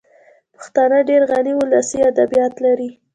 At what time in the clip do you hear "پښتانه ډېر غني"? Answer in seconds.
0.55-1.53